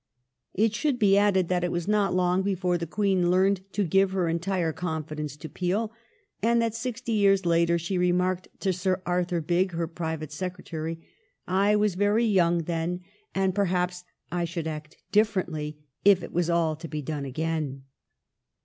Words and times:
^ 0.01 0.03
It 0.55 0.73
should 0.73 0.97
be 0.97 1.15
added 1.15 1.47
that 1.49 1.63
it 1.63 1.71
was 1.71 1.87
not 1.87 2.11
long 2.15 2.41
before 2.41 2.75
the 2.75 2.87
Queen 2.87 3.29
learned 3.29 3.61
to 3.73 3.83
give 3.83 4.13
her 4.13 4.27
entire 4.27 4.73
confidence 4.73 5.37
to 5.37 5.47
Peel, 5.47 5.91
and 6.41 6.59
that 6.59 6.73
sixty 6.73 7.11
years 7.11 7.45
later 7.45 7.77
she 7.77 7.99
remarked 7.99 8.47
to 8.61 8.73
Sir 8.73 9.03
Arthur 9.05 9.41
Bigge 9.43 9.73
(her 9.73 9.85
Private 9.85 10.31
Secretary)," 10.31 10.99
I 11.67 11.75
was 11.75 11.93
very 11.93 12.25
young 12.25 12.63
then, 12.63 13.01
and 13.35 13.53
perhaps 13.53 14.03
I 14.31 14.43
should 14.43 14.65
act 14.65 14.97
differently 15.11 15.77
if 16.03 16.23
it 16.23 16.33
was 16.33 16.49
all 16.49 16.75
to 16.77 16.87
be 16.87 17.03
done 17.03 17.25
again 17.25 17.83